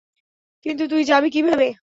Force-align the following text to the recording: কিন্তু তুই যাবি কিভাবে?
কিন্তু 0.65 0.83
তুই 0.87 1.01
যাবি 1.03 1.29
কিভাবে? 1.29 1.67